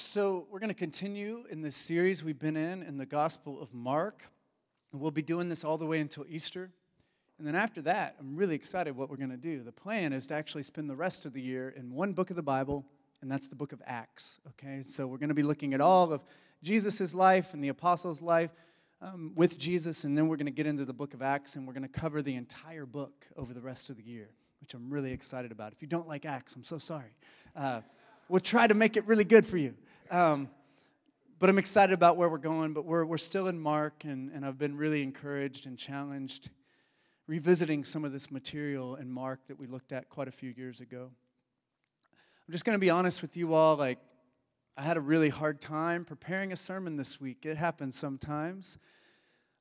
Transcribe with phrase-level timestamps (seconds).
[0.00, 3.74] So, we're going to continue in this series we've been in in the Gospel of
[3.74, 4.22] Mark.
[4.92, 6.70] And We'll be doing this all the way until Easter.
[7.36, 9.64] And then after that, I'm really excited what we're going to do.
[9.64, 12.36] The plan is to actually spend the rest of the year in one book of
[12.36, 12.84] the Bible,
[13.22, 14.38] and that's the book of Acts.
[14.50, 16.22] Okay, so we're going to be looking at all of
[16.62, 18.52] Jesus' life and the apostles' life
[19.02, 21.66] um, with Jesus, and then we're going to get into the book of Acts, and
[21.66, 24.28] we're going to cover the entire book over the rest of the year,
[24.60, 25.72] which I'm really excited about.
[25.72, 27.10] If you don't like Acts, I'm so sorry.
[27.56, 27.80] Uh,
[28.28, 29.74] we'll try to make it really good for you.
[30.10, 30.48] Um,
[31.38, 32.72] but I'm excited about where we're going.
[32.72, 36.50] But we're, we're still in Mark, and, and I've been really encouraged and challenged
[37.26, 40.80] revisiting some of this material in Mark that we looked at quite a few years
[40.80, 41.10] ago.
[42.48, 43.76] I'm just going to be honest with you all.
[43.76, 43.98] Like,
[44.78, 47.44] I had a really hard time preparing a sermon this week.
[47.44, 48.78] It happens sometimes.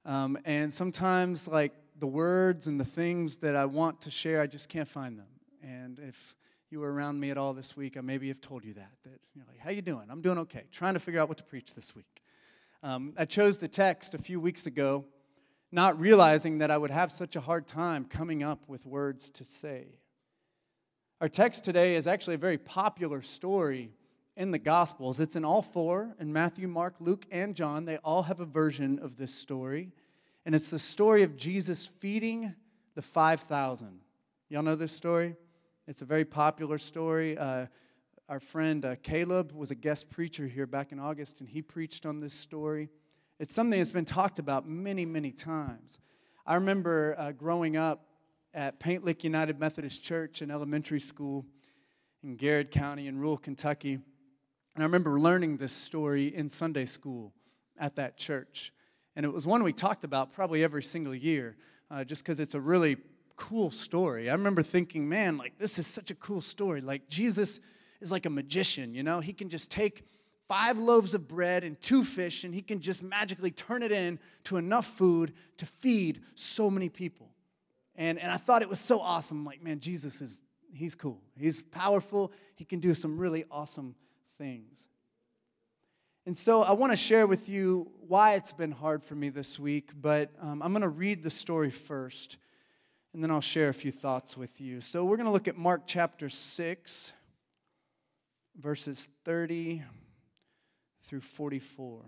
[0.06, 4.48] Um, and sometimes, like, the words and the things that I want to share, I
[4.48, 5.28] just can't find them.
[5.62, 6.38] And if
[6.70, 8.92] you were around me at all this week, I maybe have told you that.
[9.04, 10.08] That you're like, how you doing?
[10.10, 10.64] I'm doing okay.
[10.72, 12.24] Trying to figure out what to preach this week.
[12.84, 15.06] Um, I chose the text a few weeks ago,
[15.72, 19.46] not realizing that I would have such a hard time coming up with words to
[19.46, 20.00] say.
[21.22, 23.92] Our text today is actually a very popular story
[24.36, 25.20] in the Gospels.
[25.20, 27.86] It's in all four in Matthew, Mark, Luke, and John.
[27.86, 29.92] They all have a version of this story.
[30.46, 32.54] And it's the story of Jesus feeding
[32.94, 34.00] the 5,000.
[34.50, 35.36] Y'all know this story?
[35.88, 37.38] It's a very popular story.
[37.38, 37.68] Uh,
[38.28, 42.06] our friend uh, Caleb was a guest preacher here back in August, and he preached
[42.06, 42.90] on this story.
[43.40, 46.00] It's something that's been talked about many, many times.
[46.46, 48.06] I remember uh, growing up
[48.54, 51.46] at Paint Lick United Methodist Church in elementary school
[52.22, 53.94] in Garrard County in rural Kentucky.
[53.94, 54.04] And
[54.80, 57.32] I remember learning this story in Sunday school
[57.80, 58.74] at that church.
[59.16, 61.56] And it was one we talked about probably every single year,
[61.90, 62.98] uh, just because it's a really
[63.38, 64.30] cool story.
[64.30, 66.82] I remember thinking, man, like this is such a cool story.
[66.82, 67.62] Like Jesus
[68.02, 69.22] is like a magician, you know?
[69.22, 70.06] He can just take
[70.48, 74.20] five loaves of bread and two fish and he can just magically turn it in
[74.46, 77.30] to enough food to feed so many people.
[77.96, 79.46] And, and I thought it was so awesome.
[79.46, 80.40] Like, man, Jesus is,
[80.74, 81.22] he's cool.
[81.38, 82.32] He's powerful.
[82.56, 83.96] He can do some really awesome
[84.38, 84.88] things.
[86.26, 89.58] And so I want to share with you why it's been hard for me this
[89.58, 92.38] week, but um, I'm going to read the story first
[93.18, 94.80] and then I'll share a few thoughts with you.
[94.80, 97.14] So we're going to look at Mark chapter 6,
[98.62, 99.82] verses 30
[101.02, 102.04] through 44.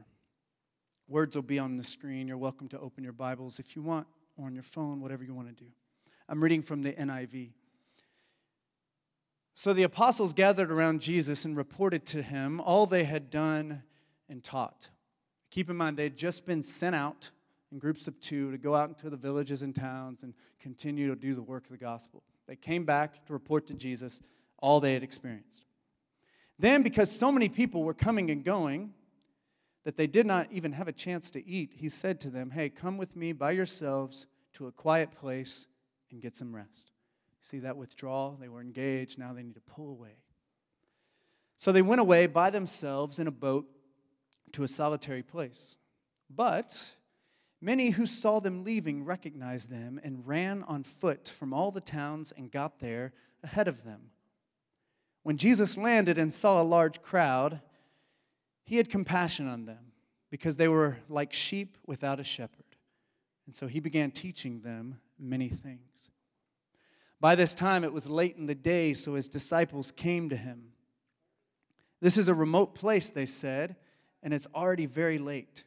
[1.07, 2.27] Words will be on the screen.
[2.27, 4.05] You're welcome to open your Bibles if you want,
[4.37, 5.71] or on your phone, whatever you want to do.
[6.27, 7.53] I'm reading from the NIV.
[9.55, 13.81] So the apostles gathered around Jesus and reported to him all they had done
[14.29, 14.89] and taught.
[15.49, 17.31] Keep in mind, they had just been sent out
[17.72, 21.16] in groups of two to go out into the villages and towns and continue to
[21.16, 22.24] do the work of the gospel.
[22.47, 24.22] They came back to report to Jesus
[24.57, 25.66] all they had experienced.
[26.57, 28.94] Then, because so many people were coming and going
[29.85, 32.69] that they did not even have a chance to eat, he said to them, Hey,
[32.69, 35.68] come with me by yourselves to a quiet place
[36.12, 36.91] and get some rest.
[37.41, 38.38] See that withdrawal?
[38.40, 40.18] They were engaged, now they need to pull away.
[41.57, 43.66] So they went away by themselves in a boat
[44.53, 45.78] to a solitary place.
[46.30, 46.96] But
[47.61, 52.31] Many who saw them leaving recognized them and ran on foot from all the towns
[52.35, 54.11] and got there ahead of them.
[55.23, 57.61] When Jesus landed and saw a large crowd,
[58.63, 59.91] he had compassion on them
[60.29, 62.63] because they were like sheep without a shepherd.
[63.45, 66.09] And so he began teaching them many things.
[67.19, 70.71] By this time, it was late in the day, so his disciples came to him.
[71.99, 73.75] This is a remote place, they said,
[74.23, 75.65] and it's already very late.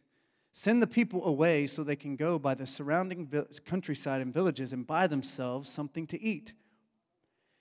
[0.52, 3.28] Send the people away so they can go by the surrounding
[3.64, 6.52] countryside and villages and buy themselves something to eat.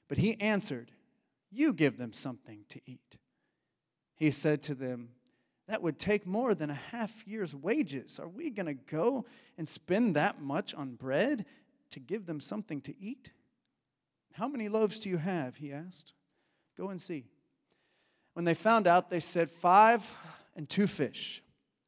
[0.09, 0.91] But he answered,
[1.50, 3.18] You give them something to eat.
[4.16, 5.12] He said to them,
[5.68, 8.19] That would take more than a half year's wages.
[8.19, 9.25] Are we going to go
[9.58, 11.46] and spend that much on bread
[11.91, 13.31] to give them something to eat?
[14.34, 15.56] How many loaves do you have?
[15.56, 16.12] He asked.
[16.78, 17.23] Go and see.
[18.34, 20.13] When they found out, they said, Five
[20.58, 21.41] and two fish.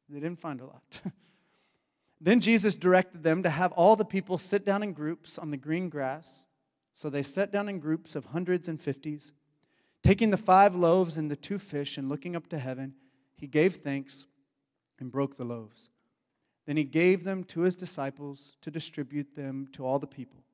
[0.08, 1.00] They didn't find a lot.
[2.20, 5.56] then Jesus directed them to have all the people sit down in groups on the
[5.56, 6.46] green grass.
[6.92, 9.32] So they sat down in groups of hundreds and fifties.
[10.02, 12.94] Taking the five loaves and the two fish and looking up to heaven,
[13.36, 14.26] he gave thanks
[15.00, 15.88] and broke the loaves.
[16.66, 20.44] Then he gave them to his disciples to distribute them to all the people.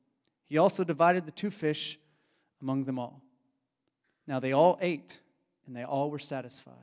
[0.47, 1.99] He also divided the two fish
[2.61, 3.23] among them all.
[4.27, 5.21] Now they all ate,
[5.67, 6.75] and they all were satisfied.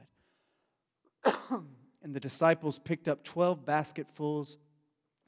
[2.07, 4.55] and the disciples picked up 12 basketfuls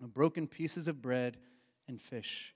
[0.02, 1.36] of broken pieces of bread
[1.90, 2.56] and fish.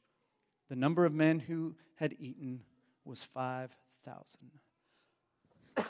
[0.70, 2.62] The number of men who had eaten
[3.06, 4.40] was 5,000.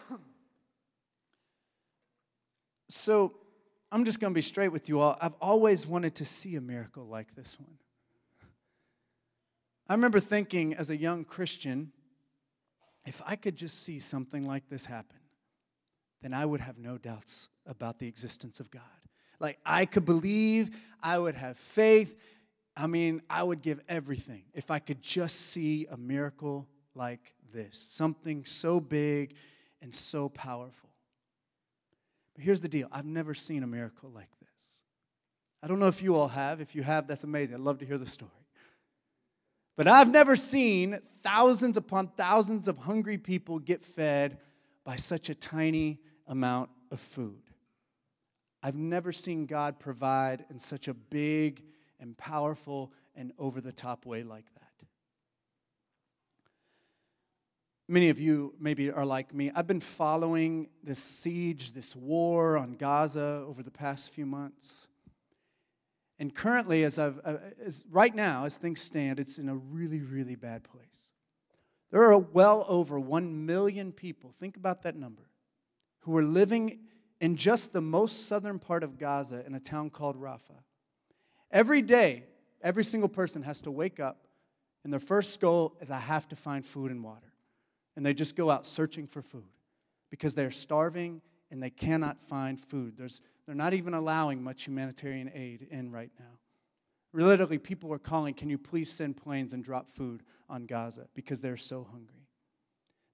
[2.89, 3.33] So
[3.91, 5.17] I'm just going to be straight with you all.
[5.19, 7.79] I've always wanted to see a miracle like this one.
[9.87, 11.91] I remember thinking as a young Christian,
[13.03, 15.22] if I could just see something like this happen,
[16.23, 18.81] then I would have no doubts about the existence of God.
[19.39, 22.17] Like I could believe, I would have faith.
[22.75, 27.77] I mean, I would give everything if I could just see a miracle like this
[27.77, 29.35] something so big
[29.81, 30.89] and so powerful.
[32.33, 34.81] But here's the deal I've never seen a miracle like this.
[35.61, 36.61] I don't know if you all have.
[36.61, 37.55] If you have, that's amazing.
[37.55, 38.31] I'd love to hear the story.
[39.75, 44.37] But I've never seen thousands upon thousands of hungry people get fed
[44.83, 47.41] by such a tiny amount of food.
[48.61, 51.63] I've never seen God provide in such a big
[51.99, 54.63] and powerful and over the top way like that.
[57.89, 59.51] Many of you maybe are like me.
[59.53, 64.87] I've been following this siege, this war on Gaza over the past few months.
[66.17, 69.99] And currently, as I've, uh, as right now, as things stand, it's in a really,
[69.99, 71.11] really bad place.
[71.91, 75.23] There are well over 1 million people, think about that number,
[76.03, 76.79] who are living
[77.19, 80.61] in just the most southern part of Gaza in a town called Rafah.
[81.51, 82.23] Every day,
[82.61, 84.27] every single person has to wake up,
[84.83, 87.33] and their first goal is I have to find food and water
[87.95, 89.49] and they just go out searching for food
[90.09, 91.21] because they're starving
[91.51, 92.97] and they cannot find food.
[92.97, 96.39] There's, they're not even allowing much humanitarian aid in right now.
[97.13, 101.41] Literally, people are calling, Can you please send planes and drop food on Gaza because
[101.41, 102.27] they're so hungry?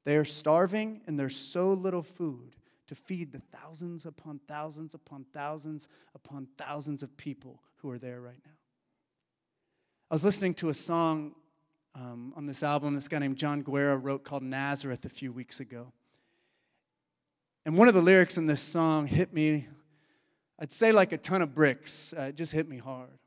[0.05, 2.55] They are starving and there's so little food
[2.89, 8.19] to feed the thousands upon thousands upon thousands upon thousands of people who are there
[8.19, 8.51] right now.
[10.09, 11.35] I was listening to a song
[11.93, 15.59] um, on this album this guy named Jon Guerra wrote called Nazareth a few weeks
[15.59, 15.93] ago.
[17.63, 19.67] And one of the lyrics in this song hit me,
[20.57, 22.11] I'd say like a ton of bricks.
[22.17, 23.19] Uh, it just hit me hard.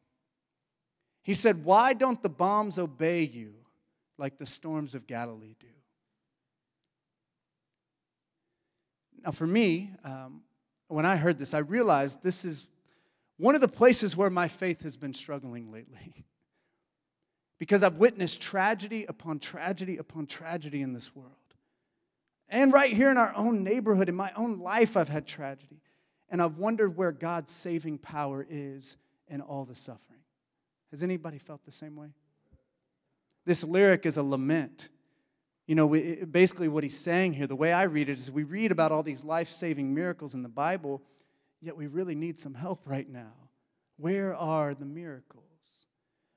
[1.23, 3.55] He said, Why don't the bombs obey you
[4.19, 5.69] like the storms of Galilee do?
[9.25, 10.43] Now, for me, um,
[10.89, 12.67] when I heard this, I realized this is
[13.37, 16.25] one of the places where my faith has been struggling lately.
[17.63, 21.31] because I've witnessed tragedy upon tragedy upon tragedy in this world.
[22.49, 25.81] And right here in our own neighborhood, in my own life, I've had tragedy.
[26.29, 28.97] And I've wondered where God's saving power is
[29.29, 30.19] in all the suffering.
[30.91, 32.09] Has anybody felt the same way?
[33.45, 34.89] This lyric is a lament.
[35.67, 38.43] You know, we, basically what he's saying here, the way I read it is we
[38.43, 41.03] read about all these life saving miracles in the Bible,
[41.61, 43.33] yet we really need some help right now.
[43.97, 45.43] Where are the miracles?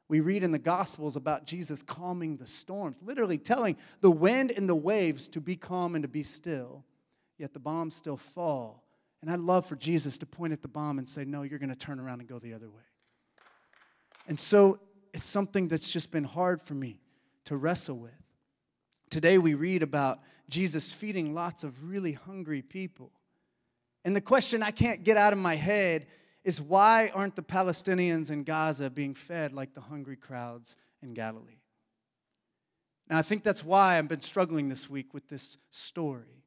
[0.08, 4.70] We read in the Gospels about Jesus calming the storms, literally telling the wind and
[4.70, 6.86] the waves to be calm and to be still,
[7.40, 8.84] yet the bombs still fall.
[9.22, 11.70] And I'd love for Jesus to point at the bomb and say, No, you're going
[11.70, 12.84] to turn around and go the other way.
[14.28, 14.80] And so
[15.14, 17.00] it's something that's just been hard for me
[17.46, 18.12] to wrestle with.
[19.10, 20.20] Today we read about
[20.50, 23.12] Jesus feeding lots of really hungry people.
[24.04, 26.08] And the question I can't get out of my head
[26.44, 31.60] is why aren't the Palestinians in Gaza being fed like the hungry crowds in Galilee?
[33.10, 36.44] Now, I think that's why I've been struggling this week with this story.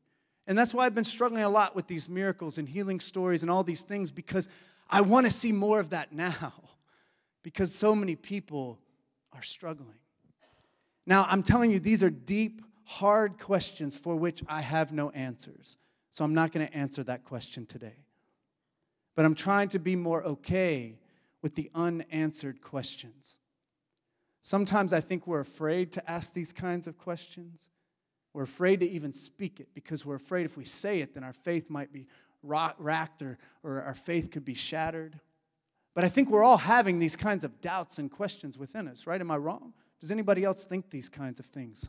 [0.46, 3.50] And that's why I've been struggling a lot with these miracles and healing stories and
[3.50, 4.48] all these things because
[4.88, 6.52] I want to see more of that now
[7.42, 8.78] because so many people
[9.32, 9.98] are struggling.
[11.08, 15.76] Now, I'm telling you, these are deep, hard questions for which I have no answers.
[16.10, 17.96] So I'm not going to answer that question today
[19.18, 20.96] but I'm trying to be more okay
[21.42, 23.40] with the unanswered questions.
[24.44, 27.68] Sometimes I think we're afraid to ask these kinds of questions.
[28.32, 31.32] We're afraid to even speak it because we're afraid if we say it, then our
[31.32, 32.06] faith might be
[32.44, 35.18] racked or, or our faith could be shattered.
[35.96, 39.20] But I think we're all having these kinds of doubts and questions within us, right?
[39.20, 39.72] Am I wrong?
[40.00, 41.88] Does anybody else think these kinds of things?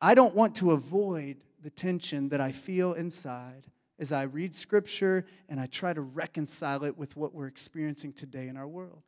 [0.00, 3.66] I don't want to avoid the tension that I feel inside
[3.98, 8.48] as I read scripture and I try to reconcile it with what we're experiencing today
[8.48, 9.02] in our world.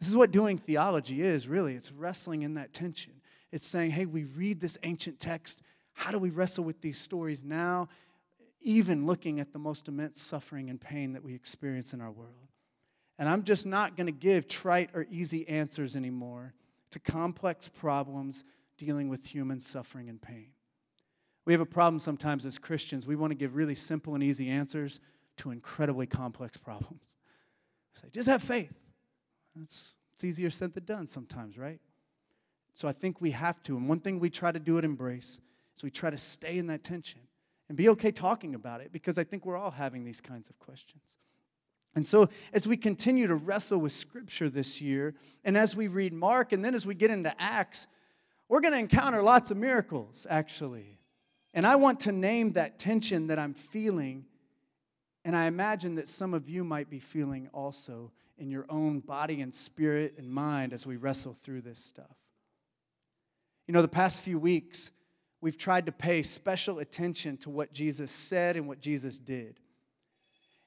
[0.00, 1.74] This is what doing theology is, really.
[1.74, 3.12] It's wrestling in that tension.
[3.52, 5.62] It's saying, hey, we read this ancient text.
[5.92, 7.88] How do we wrestle with these stories now,
[8.62, 12.32] even looking at the most immense suffering and pain that we experience in our world?
[13.18, 16.54] And I'm just not going to give trite or easy answers anymore
[16.92, 18.44] to complex problems
[18.78, 20.48] dealing with human suffering and pain.
[21.44, 23.06] We have a problem sometimes as Christians.
[23.06, 25.00] We want to give really simple and easy answers
[25.38, 27.16] to incredibly complex problems.
[27.94, 28.72] Say, just have faith.
[29.56, 31.80] That's it's easier said than done sometimes, right?
[32.74, 33.76] So I think we have to.
[33.76, 35.40] And one thing we try to do at Embrace
[35.76, 37.20] is we try to stay in that tension
[37.68, 40.58] and be okay talking about it because I think we're all having these kinds of
[40.58, 41.16] questions.
[41.94, 46.12] And so, as we continue to wrestle with Scripture this year, and as we read
[46.12, 47.86] Mark, and then as we get into Acts,
[48.48, 50.98] we're going to encounter lots of miracles, actually.
[51.54, 54.24] And I want to name that tension that I'm feeling,
[55.24, 59.40] and I imagine that some of you might be feeling also in your own body
[59.40, 62.16] and spirit and mind as we wrestle through this stuff.
[63.66, 64.90] You know, the past few weeks,
[65.40, 69.60] we've tried to pay special attention to what Jesus said and what Jesus did.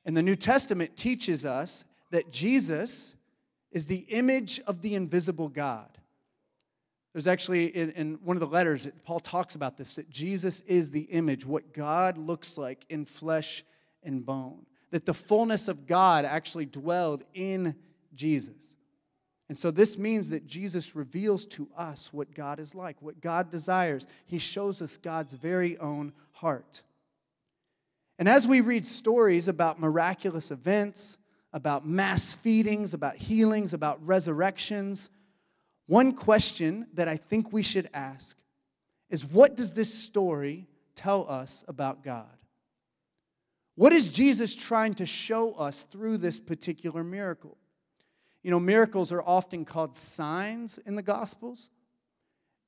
[0.06, 3.16] And the New Testament teaches us that Jesus
[3.72, 5.90] is the image of the invisible God.
[7.14, 10.92] There's actually in, in, one of the letters, Paul talks about this that Jesus is
[10.92, 13.64] the image, what God looks like in flesh
[14.04, 14.66] and bone.
[14.92, 17.76] That the fullness of God actually dwelled in
[18.14, 18.76] Jesus.
[19.48, 23.50] And so this means that Jesus reveals to us what God is like, what God
[23.50, 24.08] desires.
[24.26, 26.82] He shows us God's very own heart.
[28.18, 31.18] And as we read stories about miraculous events,
[31.52, 35.10] about mass feedings, about healings, about resurrections,
[35.88, 38.38] one question that I think we should ask
[39.10, 42.26] is what does this story tell us about God?
[43.76, 47.58] What is Jesus trying to show us through this particular miracle?
[48.42, 51.70] You know, miracles are often called signs in the Gospels.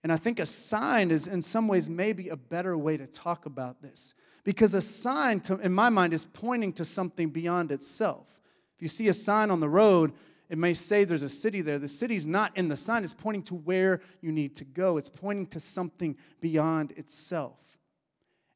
[0.04, 3.46] And I think a sign is, in some ways, maybe a better way to talk
[3.46, 4.13] about this.
[4.48, 8.39] Because a sign, to, in my mind, is pointing to something beyond itself.
[8.77, 10.13] If you see a sign on the road,
[10.48, 11.77] it may say there's a city there.
[11.77, 15.10] The city's not in the sign, it's pointing to where you need to go, it's
[15.10, 17.58] pointing to something beyond itself.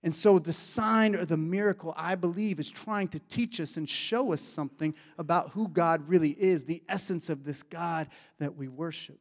[0.01, 3.89] And so, the sign or the miracle, I believe, is trying to teach us and
[3.89, 8.07] show us something about who God really is, the essence of this God
[8.39, 9.19] that we worship.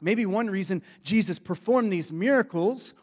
[0.00, 2.94] Maybe one reason Jesus performed these miracles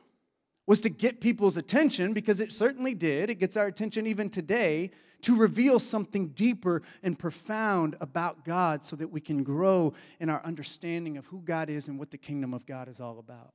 [0.68, 3.30] was to get people's attention, because it certainly did.
[3.30, 4.92] It gets our attention even today
[5.22, 10.44] to reveal something deeper and profound about God so that we can grow in our
[10.44, 13.54] understanding of who God is and what the kingdom of God is all about.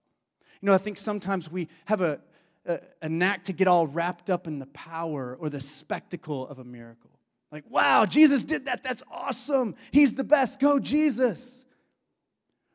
[0.60, 2.20] You know, I think sometimes we have a,
[2.66, 6.58] a, a knack to get all wrapped up in the power or the spectacle of
[6.58, 7.10] a miracle.
[7.52, 8.82] Like, wow, Jesus did that.
[8.82, 9.74] That's awesome.
[9.90, 10.60] He's the best.
[10.60, 11.66] Go, Jesus.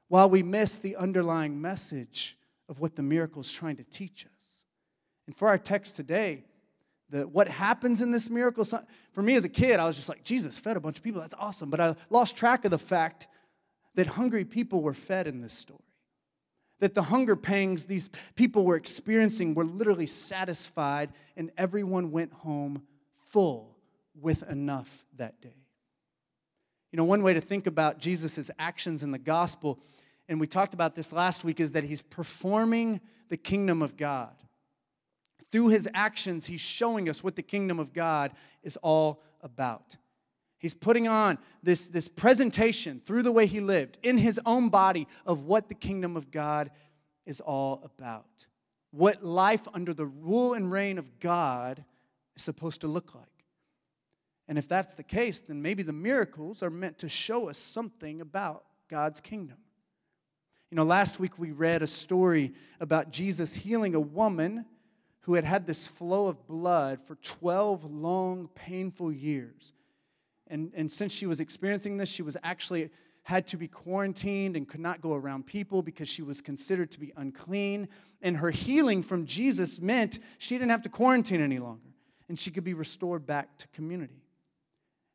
[0.08, 2.38] While we miss the underlying message
[2.70, 4.46] of what the miracle is trying to teach us.
[5.28, 6.46] And for our text today,
[7.10, 8.66] the, what happens in this miracle,
[9.12, 11.22] for me as a kid, I was just like, Jesus fed a bunch of people.
[11.22, 11.70] That's awesome.
[11.70, 13.28] But I lost track of the fact
[13.96, 15.80] that hungry people were fed in this story.
[16.80, 22.84] That the hunger pangs these people were experiencing were literally satisfied, and everyone went home
[23.26, 23.78] full
[24.20, 25.56] with enough that day.
[26.92, 29.80] You know, one way to think about Jesus' actions in the gospel
[30.28, 34.34] and we talked about this last week, is that he's performing the kingdom of God.
[35.52, 38.32] Through his actions, he's showing us what the kingdom of God
[38.64, 39.98] is all about.
[40.58, 45.08] He's putting on this, this presentation through the way he lived in his own body
[45.26, 46.72] of what the kingdom of God
[47.26, 48.48] is all about.
[48.92, 51.84] What life under the rule and reign of God
[52.36, 53.28] is supposed to look like.
[54.48, 58.22] And if that's the case, then maybe the miracles are meant to show us something
[58.22, 59.58] about God's kingdom.
[60.76, 62.52] You know, last week we read a story
[62.82, 64.66] about Jesus healing a woman
[65.22, 69.72] who had had this flow of blood for 12 long, painful years.
[70.48, 72.90] And, and since she was experiencing this, she was actually
[73.24, 77.00] had to be quarantined and could not go around people because she was considered to
[77.00, 77.88] be unclean.
[78.22, 81.88] And her healing from Jesus meant she didn't have to quarantine any longer
[82.28, 84.26] and she could be restored back to community.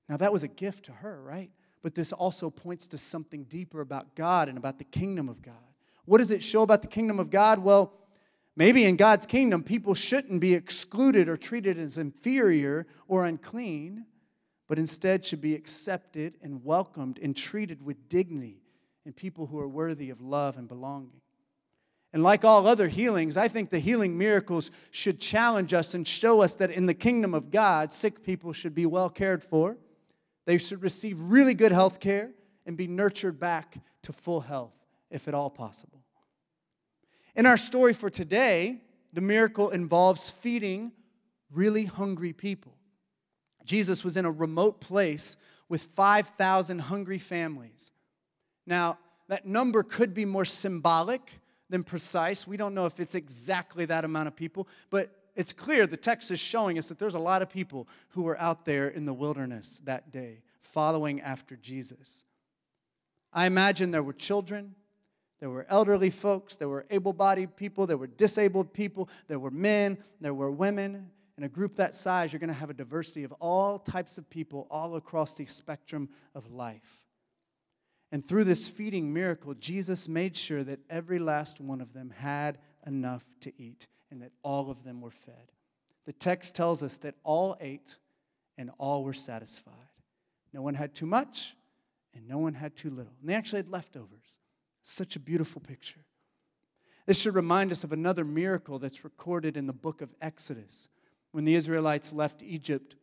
[0.08, 1.50] Now, that was a gift to her, right?
[1.82, 5.54] But this also points to something deeper about God and about the kingdom of God.
[6.04, 7.60] What does it show about the kingdom of God?
[7.60, 7.92] Well,
[8.56, 14.04] maybe in God's kingdom, people shouldn't be excluded or treated as inferior or unclean,
[14.68, 18.62] but instead should be accepted and welcomed and treated with dignity
[19.04, 21.20] and people who are worthy of love and belonging.
[22.12, 26.42] And like all other healings, I think the healing miracles should challenge us and show
[26.42, 29.78] us that in the kingdom of God, sick people should be well cared for
[30.50, 32.32] they should receive really good health care
[32.66, 34.74] and be nurtured back to full health,
[35.08, 36.02] if at all possible.
[37.36, 40.90] In our story for today, the miracle involves feeding
[41.52, 42.74] really hungry people.
[43.64, 45.36] Jesus was in a remote place
[45.68, 47.92] with 5,000 hungry families.
[48.66, 51.30] Now, that number could be more symbolic
[51.68, 52.44] than precise.
[52.44, 56.30] We don't know if it's exactly that amount of people, but it's clear the text
[56.30, 59.14] is showing us that there's a lot of people who were out there in the
[59.14, 62.24] wilderness that day following after Jesus.
[63.32, 64.74] I imagine there were children,
[65.38, 69.50] there were elderly folks, there were able bodied people, there were disabled people, there were
[69.50, 73.24] men, there were women, In a group that size, you're going to have a diversity
[73.24, 76.98] of all types of people all across the spectrum of life.
[78.12, 82.58] And through this feeding miracle, Jesus made sure that every last one of them had
[82.86, 85.52] enough to eat and that all of them were fed.
[86.06, 87.96] The text tells us that all ate
[88.58, 89.74] and all were satisfied.
[90.52, 91.54] No one had too much
[92.14, 93.12] and no one had too little.
[93.20, 94.38] And they actually had leftovers.
[94.82, 96.00] Such a beautiful picture.
[97.06, 100.88] This should remind us of another miracle that's recorded in the book of Exodus.
[101.32, 102.96] When the Israelites left Egypt,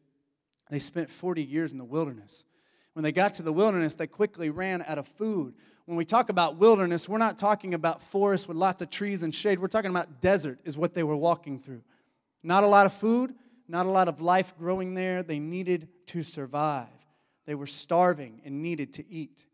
[0.69, 2.43] they spent 40 years in the wilderness.
[2.93, 5.53] When they got to the wilderness, they quickly ran out of food.
[5.87, 9.33] When we talk about wilderness, we're not talking about forests with lots of trees and
[9.33, 9.57] shade.
[9.57, 11.81] We're talking about desert, is what they were walking through.
[12.43, 13.33] Not a lot of food,
[13.69, 15.23] not a lot of life growing there.
[15.23, 16.89] They needed to survive.
[17.45, 19.45] They were starving and needed to eat.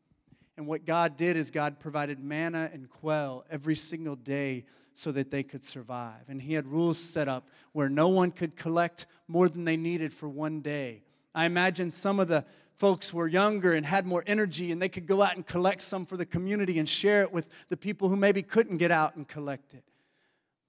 [0.58, 5.30] And what God did is God provided manna and quail every single day so that
[5.30, 6.22] they could survive.
[6.28, 10.12] And He had rules set up where no one could collect more than they needed
[10.12, 11.04] for one day.
[11.34, 15.08] I imagine some of the folks were younger and had more energy and they could
[15.08, 18.16] go out and collect some for the community and share it with the people who
[18.16, 19.84] maybe couldn't get out and collect it.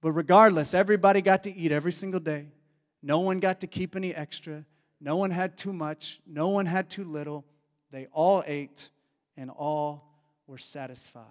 [0.01, 2.49] But regardless, everybody got to eat every single day.
[3.03, 4.65] No one got to keep any extra.
[5.01, 6.21] No one had too much.
[6.27, 7.45] No one had too little.
[7.91, 8.91] They all ate
[9.37, 10.05] and all
[10.47, 11.25] were satisfied.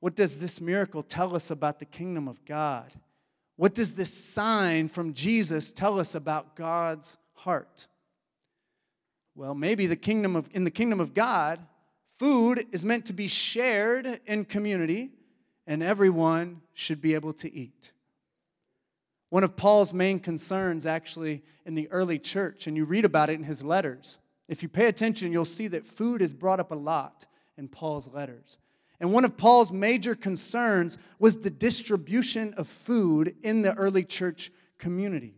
[0.00, 2.92] What does this miracle tell us about the kingdom of God?
[3.56, 7.86] What does this sign from Jesus tell us about God's heart?
[9.34, 11.60] Well, maybe the kingdom of, in the kingdom of God,
[12.18, 15.10] food is meant to be shared in community,
[15.66, 17.92] and everyone should be able to eat.
[19.28, 23.34] One of Paul's main concerns, actually, in the early church, and you read about it
[23.34, 26.76] in his letters, if you pay attention, you'll see that food is brought up a
[26.76, 27.26] lot
[27.58, 28.58] in Paul's letters.
[29.00, 34.50] And one of Paul's major concerns was the distribution of food in the early church
[34.78, 35.34] community.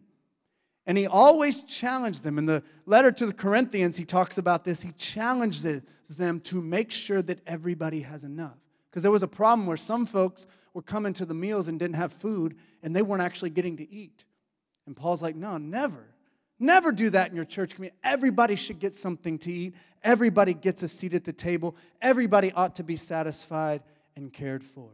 [0.86, 2.38] And he always challenged them.
[2.38, 4.82] In the letter to the Corinthians, he talks about this.
[4.82, 5.82] He challenges
[6.16, 8.56] them to make sure that everybody has enough.
[8.88, 11.96] Because there was a problem where some folks were coming to the meals and didn't
[11.96, 14.24] have food, and they weren't actually getting to eat.
[14.86, 16.06] And Paul's like, no, never.
[16.58, 17.98] Never do that in your church community.
[18.04, 19.74] Everybody should get something to eat.
[20.04, 21.76] Everybody gets a seat at the table.
[22.00, 23.82] Everybody ought to be satisfied
[24.14, 24.88] and cared for.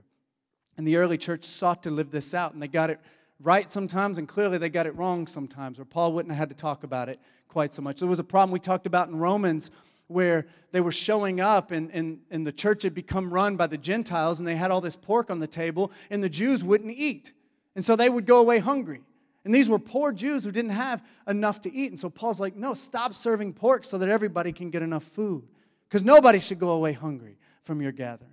[0.76, 2.98] And the early church sought to live this out, and they got it
[3.40, 6.60] right sometimes, and clearly they got it wrong sometimes, or Paul wouldn't have had to
[6.60, 8.00] talk about it quite so much.
[8.00, 9.70] There was a problem we talked about in Romans
[10.08, 13.78] where they were showing up, and, and, and the church had become run by the
[13.78, 17.32] Gentiles, and they had all this pork on the table, and the Jews wouldn't eat.
[17.74, 19.02] And so they would go away hungry.
[19.44, 21.90] And these were poor Jews who didn't have enough to eat.
[21.90, 25.48] And so Paul's like, no, stop serving pork so that everybody can get enough food.
[25.88, 28.30] Because nobody should go away hungry from your gatherings.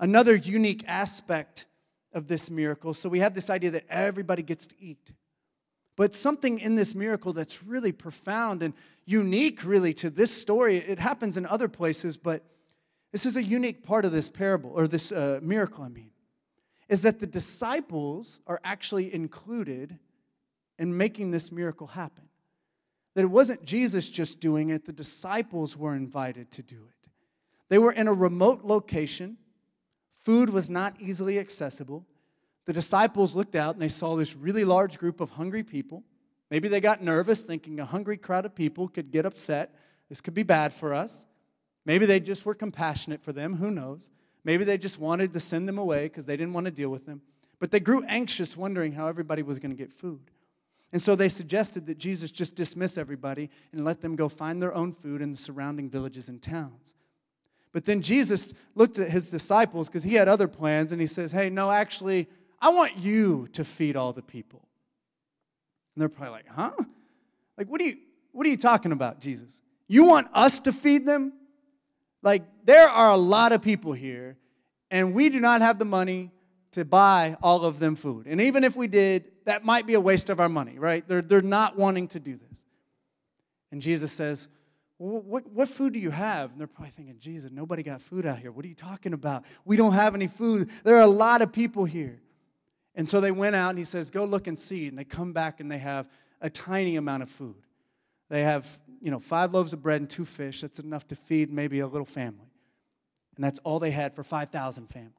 [0.00, 1.66] Another unique aspect
[2.12, 5.12] of this miracle so we have this idea that everybody gets to eat.
[5.96, 8.72] But something in this miracle that's really profound and
[9.04, 10.78] unique, really, to this story.
[10.78, 12.42] It happens in other places, but
[13.12, 16.12] this is a unique part of this parable, or this uh, miracle, I mean
[16.92, 19.98] is that the disciples are actually included
[20.78, 22.24] in making this miracle happen.
[23.14, 27.08] That it wasn't Jesus just doing it, the disciples were invited to do it.
[27.70, 29.38] They were in a remote location,
[30.24, 32.06] food was not easily accessible.
[32.64, 36.04] The disciples looked out and they saw this really large group of hungry people.
[36.50, 39.74] Maybe they got nervous, thinking a hungry crowd of people could get upset.
[40.08, 41.26] This could be bad for us.
[41.84, 44.10] Maybe they just were compassionate for them, who knows?
[44.44, 47.06] Maybe they just wanted to send them away because they didn't want to deal with
[47.06, 47.22] them.
[47.58, 50.30] But they grew anxious, wondering how everybody was going to get food.
[50.92, 54.74] And so they suggested that Jesus just dismiss everybody and let them go find their
[54.74, 56.94] own food in the surrounding villages and towns.
[57.72, 61.32] But then Jesus looked at his disciples because he had other plans and he says,
[61.32, 62.28] Hey, no, actually,
[62.60, 64.66] I want you to feed all the people.
[65.94, 66.72] And they're probably like, Huh?
[67.56, 67.96] Like, what are you,
[68.32, 69.62] what are you talking about, Jesus?
[69.88, 71.32] You want us to feed them?
[72.22, 74.36] Like, there are a lot of people here,
[74.90, 76.30] and we do not have the money
[76.72, 78.26] to buy all of them food.
[78.26, 81.06] And even if we did, that might be a waste of our money, right?
[81.06, 82.64] They're, they're not wanting to do this.
[83.70, 84.48] And Jesus says,
[85.02, 86.52] what, what food do you have?
[86.52, 88.52] And they're probably thinking, Jesus, nobody got food out here.
[88.52, 89.44] What are you talking about?
[89.64, 90.70] We don't have any food.
[90.84, 92.20] There are a lot of people here.
[92.94, 94.86] And so they went out and he says, Go look and see.
[94.86, 96.08] And they come back and they have
[96.40, 97.56] a tiny amount of food.
[98.28, 100.60] They have, you know, five loaves of bread and two fish.
[100.60, 102.52] That's enough to feed maybe a little family.
[103.36, 105.14] And that's all they had for 5,000 families.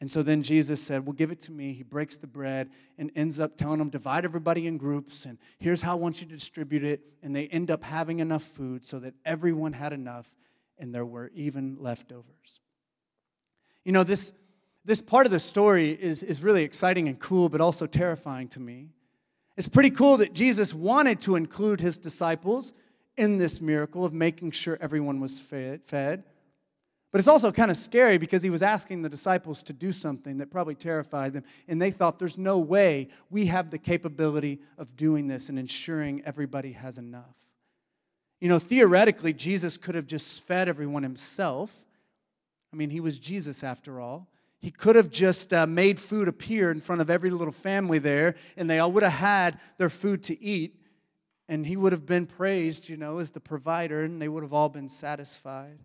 [0.00, 1.72] And so then Jesus said, Well, give it to me.
[1.72, 5.82] He breaks the bread and ends up telling them, Divide everybody in groups, and here's
[5.82, 7.00] how I want you to distribute it.
[7.22, 10.28] And they end up having enough food so that everyone had enough,
[10.78, 12.60] and there were even leftovers.
[13.84, 14.32] You know, this,
[14.84, 18.60] this part of the story is, is really exciting and cool, but also terrifying to
[18.60, 18.90] me.
[19.56, 22.72] It's pretty cool that Jesus wanted to include his disciples
[23.16, 26.22] in this miracle of making sure everyone was fed.
[27.10, 30.38] But it's also kind of scary because he was asking the disciples to do something
[30.38, 31.44] that probably terrified them.
[31.66, 36.22] And they thought, there's no way we have the capability of doing this and ensuring
[36.26, 37.34] everybody has enough.
[38.40, 41.72] You know, theoretically, Jesus could have just fed everyone himself.
[42.72, 44.28] I mean, he was Jesus after all.
[44.60, 48.34] He could have just uh, made food appear in front of every little family there,
[48.56, 50.74] and they all would have had their food to eat,
[51.48, 54.52] and he would have been praised, you know, as the provider, and they would have
[54.52, 55.78] all been satisfied.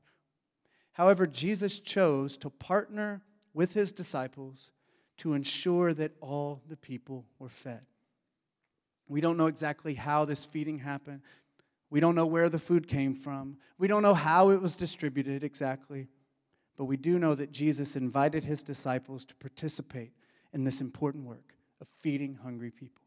[0.94, 3.22] However, Jesus chose to partner
[3.54, 4.72] with his disciples
[5.18, 7.82] to ensure that all the people were fed.
[9.08, 11.22] We don't know exactly how this feeding happened.
[11.90, 13.58] We don't know where the food came from.
[13.78, 16.08] We don't know how it was distributed exactly.
[16.78, 20.14] But we do know that Jesus invited his disciples to participate
[20.54, 23.04] in this important work of feeding hungry people.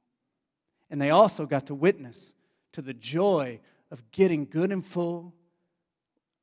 [0.91, 2.35] And they also got to witness
[2.73, 3.59] to the joy
[3.91, 5.35] of getting good and full,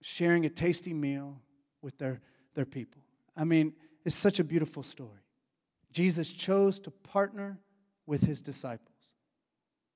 [0.03, 1.39] sharing a tasty meal
[1.81, 2.19] with their,
[2.55, 3.01] their people.
[3.35, 3.73] I mean,
[4.05, 5.21] it's such a beautiful story.
[5.91, 7.57] Jesus chose to partner
[8.05, 8.89] with his disciples.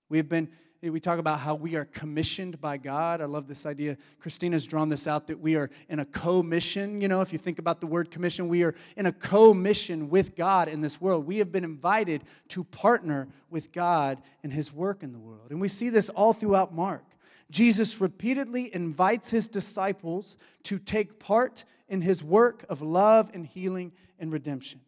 [0.10, 0.50] We have been
[0.82, 3.20] we talk about how we are commissioned by God.
[3.20, 3.98] I love this idea.
[4.20, 7.02] Christina's drawn this out that we are in a co mission.
[7.02, 10.08] You know, if you think about the word commission, we are in a co mission
[10.08, 11.26] with God in this world.
[11.26, 15.50] We have been invited to partner with God in his work in the world.
[15.50, 17.04] And we see this all throughout Mark.
[17.49, 23.93] Jesus repeatedly invites his disciples to take part in his work of love and healing
[24.19, 24.81] and redemption.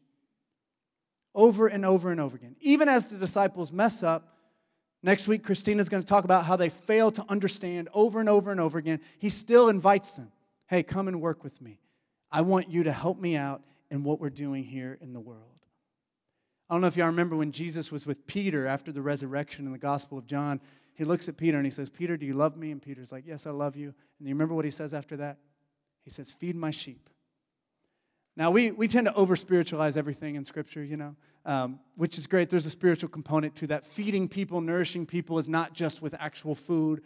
[1.34, 2.56] Over and over and over again.
[2.60, 4.36] Even as the disciples mess up,
[5.02, 8.52] Next week, Christina's going to talk about how they fail to understand over and over
[8.52, 9.00] and over again.
[9.18, 10.32] He still invites them
[10.68, 11.80] hey, come and work with me.
[12.32, 15.42] I want you to help me out in what we're doing here in the world.
[16.70, 19.72] I don't know if y'all remember when Jesus was with Peter after the resurrection in
[19.72, 20.62] the Gospel of John.
[21.00, 22.72] He looks at Peter and he says, Peter, do you love me?
[22.72, 23.94] And Peter's like, Yes, I love you.
[24.20, 25.38] And you remember what he says after that?
[26.04, 27.10] He says, Feed my sheep.
[28.36, 32.28] Now, we, we tend to over spiritualize everything in Scripture, you know, um, which is
[32.28, 32.50] great.
[32.50, 33.86] There's a spiritual component to that.
[33.86, 37.02] Feeding people, nourishing people is not just with actual food.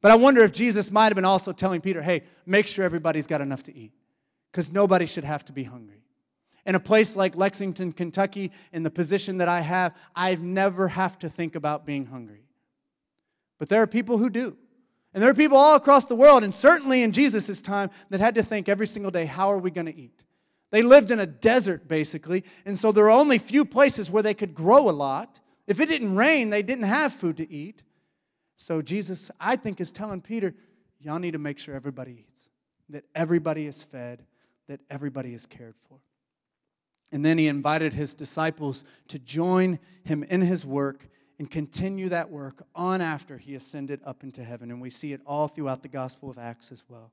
[0.00, 3.28] But I wonder if Jesus might have been also telling Peter, hey, make sure everybody's
[3.28, 3.92] got enough to eat,
[4.50, 6.02] because nobody should have to be hungry.
[6.66, 11.20] In a place like Lexington, Kentucky, in the position that I have, I've never have
[11.20, 12.47] to think about being hungry.
[13.58, 14.56] But there are people who do.
[15.14, 18.34] And there are people all across the world, and certainly in Jesus' time, that had
[18.34, 20.24] to think every single day, how are we going to eat?
[20.70, 24.34] They lived in a desert, basically, and so there were only few places where they
[24.34, 25.40] could grow a lot.
[25.66, 27.82] If it didn't rain, they didn't have food to eat.
[28.56, 30.54] So Jesus, I think, is telling Peter,
[31.00, 32.50] y'all need to make sure everybody eats,
[32.90, 34.24] that everybody is fed,
[34.68, 35.98] that everybody is cared for.
[37.10, 42.30] And then he invited his disciples to join him in his work and continue that
[42.30, 44.70] work on after he ascended up into heaven.
[44.70, 47.12] And we see it all throughout the Gospel of Acts as well.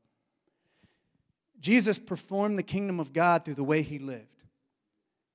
[1.59, 4.27] Jesus performed the kingdom of God through the way he lived.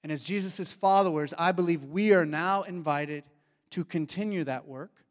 [0.03, 3.25] And as Jesus' followers, I believe we are now invited
[3.71, 5.05] to continue that work,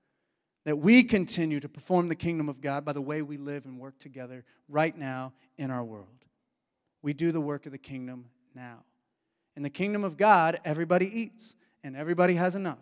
[0.66, 3.80] that we continue to perform the kingdom of God by the way we live and
[3.80, 6.08] work together right now in our world.
[7.02, 8.84] We do the work of the kingdom now.
[9.56, 12.80] In the kingdom of God, everybody eats and everybody has enough.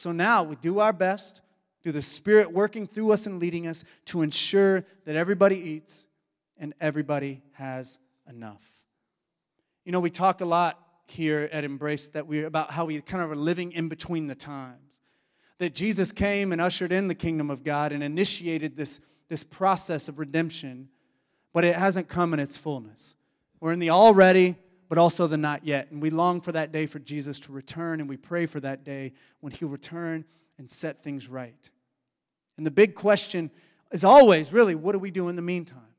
[0.00, 1.42] So now we do our best
[1.82, 6.06] through the Spirit working through us and leading us to ensure that everybody eats
[6.56, 8.62] and everybody has enough.
[9.84, 13.22] You know, we talk a lot here at Embrace that we're about how we kind
[13.22, 15.00] of are living in between the times.
[15.58, 20.08] That Jesus came and ushered in the kingdom of God and initiated this, this process
[20.08, 20.88] of redemption,
[21.52, 23.16] but it hasn't come in its fullness.
[23.60, 24.56] We're in the already,
[24.90, 25.88] but also the not yet.
[25.92, 28.82] And we long for that day for Jesus to return, and we pray for that
[28.82, 30.24] day when he'll return
[30.58, 31.70] and set things right.
[32.56, 33.52] And the big question
[33.92, 35.94] is always really, what do we do in the meantime?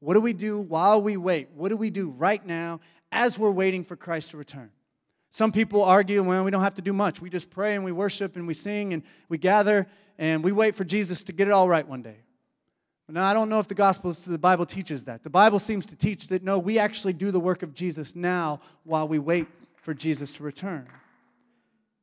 [0.00, 1.50] What do we do while we wait?
[1.54, 2.80] What do we do right now
[3.12, 4.70] as we're waiting for Christ to return?
[5.30, 7.20] Some people argue, well, we don't have to do much.
[7.20, 10.74] We just pray and we worship and we sing and we gather and we wait
[10.74, 12.16] for Jesus to get it all right one day.
[13.08, 15.22] Now, I don't know if the gospel, the Bible teaches that.
[15.22, 18.60] The Bible seems to teach that no, we actually do the work of Jesus now
[18.84, 20.88] while we wait for Jesus to return.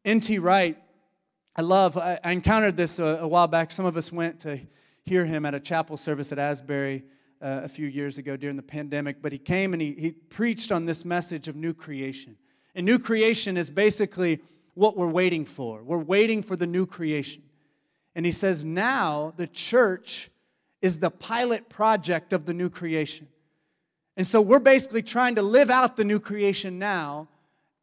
[0.06, 0.40] N.T.
[0.40, 0.78] Wright,
[1.56, 3.72] I love, I encountered this a, a while back.
[3.72, 4.60] Some of us went to
[5.04, 7.04] hear him at a chapel service at Asbury
[7.42, 10.72] uh, a few years ago during the pandemic, but he came and he, he preached
[10.72, 12.38] on this message of new creation.
[12.76, 14.42] And new creation is basically
[14.74, 15.84] what we're waiting for.
[15.84, 17.42] We're waiting for the new creation.
[18.16, 20.30] And he says, now the church
[20.82, 23.28] is the pilot project of the new creation.
[24.16, 27.28] And so we're basically trying to live out the new creation now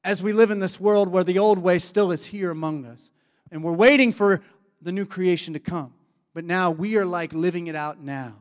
[0.04, 3.10] as we live in this world where the old way still is here among us.
[3.50, 4.42] And we're waiting for
[4.82, 5.94] the new creation to come.
[6.34, 8.36] But now we are like living it out now.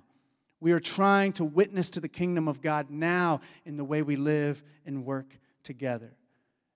[0.60, 4.16] We are trying to witness to the kingdom of God now in the way we
[4.16, 6.12] live and work together.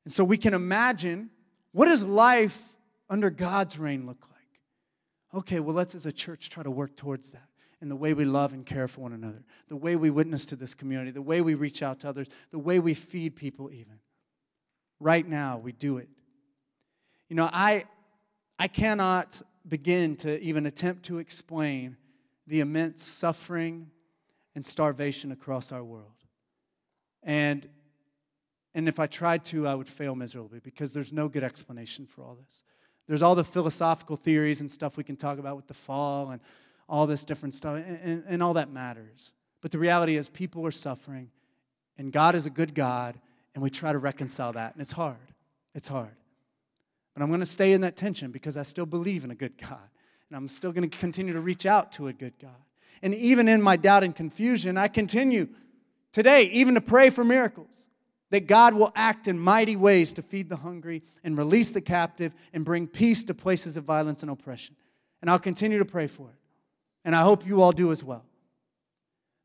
[0.06, 1.30] And so we can imagine
[1.72, 2.58] what does life
[3.10, 5.42] under God's reign look like?
[5.42, 7.49] Okay, well, let's as a church try to work towards that
[7.82, 10.56] in the way we love and care for one another, the way we witness to
[10.56, 14.00] this community, the way we reach out to others, the way we feed people, even.
[15.00, 16.10] Right now, we do it.
[17.30, 17.86] You know, I,
[18.58, 21.96] I cannot begin to even attempt to explain
[22.48, 23.92] the immense suffering
[24.56, 26.12] and starvation across our world.
[27.24, 27.70] And,
[28.74, 32.24] and if I tried to, I would fail miserably because there's no good explanation for
[32.24, 32.64] all this.
[33.08, 36.42] There's all the philosophical theories and stuff we can talk about with the fall and
[36.90, 39.34] all this different stuff, and, and, and all that matters.
[39.62, 41.30] But the reality is, people are suffering,
[41.98, 43.20] and God is a good God,
[43.54, 45.18] and we try to reconcile that, and it's hard.
[45.76, 46.16] It's hard.
[47.14, 49.58] But I'm going to stay in that tension because I still believe in a good
[49.58, 49.90] God,
[50.30, 52.52] and I'm still going to continue to reach out to a good God.
[53.02, 55.48] And even in my doubt and confusion, I continue
[56.12, 57.88] today even to pray for miracles
[58.32, 62.34] that God will act in mighty ways to feed the hungry and release the captive
[62.54, 64.76] and bring peace to places of violence and oppression.
[65.22, 66.39] And I'll continue to pray for it.
[67.10, 68.24] And I hope you all do as well.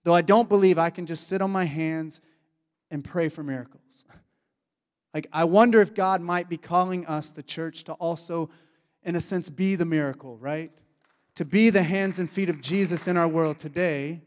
[0.02, 2.20] Though I don't believe I can just sit on my hands
[2.90, 4.04] and pray for miracles.
[5.14, 8.50] Like, I wonder if God might be calling us, the church, to also,
[9.02, 10.72] in a sense, be the miracle, right?
[11.36, 14.20] To be the hands and feet of Jesus in our world today,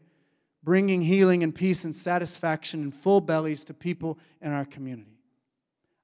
[0.64, 5.20] bringing healing and peace and satisfaction and full bellies to people in our community.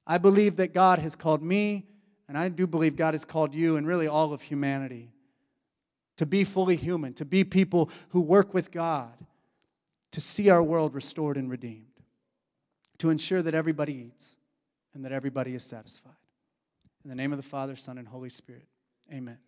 [0.06, 1.88] I believe that God has called me,
[2.28, 5.13] and I do believe God has called you and really all of humanity
[6.16, 9.12] to be fully human, to be people who work with God,
[10.12, 11.86] to see our world restored and redeemed,
[12.98, 14.36] to ensure that everybody eats
[14.94, 16.12] and that everybody is satisfied.
[17.02, 18.66] In the name of the Father, Son, and Holy Spirit,
[19.12, 19.38] amen.